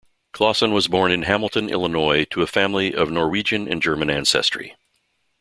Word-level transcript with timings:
Clausen 0.33 0.73
was 0.73 0.87
born 0.87 1.11
in 1.11 1.21
Hamilton, 1.21 1.69
Illinois 1.69 2.25
to 2.31 2.41
a 2.41 2.47
family 2.47 2.91
of 2.91 3.09
Norwegianand 3.09 3.81
German 3.83 4.09
ancestry. 4.09 4.75